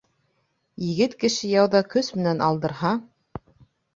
[0.85, 2.95] Егет кеше яуҙа көс менән алдырһа.